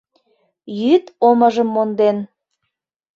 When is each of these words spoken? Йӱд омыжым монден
Йӱд 0.79 1.05
омыжым 1.27 1.67
монден 1.75 2.17